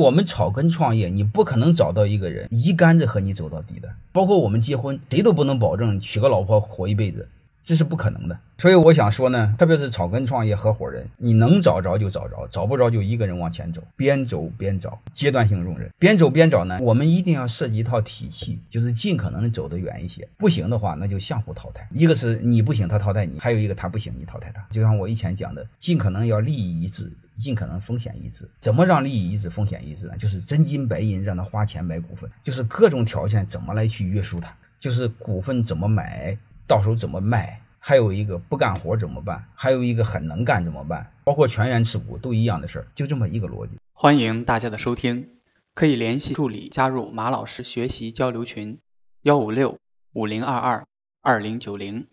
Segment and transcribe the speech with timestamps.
[0.00, 3.88] 我们草根创业，你不可能找到一个人一竿子和你走到底的。
[4.12, 7.28] 包括我们结婚，谁都不能保证娶个老婆活一辈子。
[7.68, 20.26] 这是不可能的，所以我想说呢，特别是草根创业合伙人，你能找着就找着，找不着就一个人往前走，边走边找，阶段性容忍，边走边找呢，我们一定要设计一套体系，就是尽可能走得远一些。
[20.38, 24.66] 不行的话，那就相互淘汰，一个是你不行，他淘汰你；还有一个他不行，你淘汰他。
[24.70, 28.48] 就像我以前讲的，尽可能要利益一致，尽可能风险一致。
[28.58, 30.16] 怎么让利益一致、风险一致呢？
[30.16, 36.34] 就是真金白银让他花钱买股份，就是各种条件怎么来去约束他，就是股份怎么买。
[36.68, 37.62] 到时候怎么卖？
[37.78, 39.48] 还有一个不干活怎么办？
[39.54, 41.10] 还有一个很能干怎么办？
[41.24, 43.78] 包括全员持股都一样的事儿，就这么一个逻辑。
[43.94, 45.30] 欢迎大家的收听，
[45.74, 48.80] 可以联系助理加入马老师学习交流群：
[49.22, 49.78] 幺五六
[50.12, 50.86] 五零二二
[51.22, 52.06] 二零九零。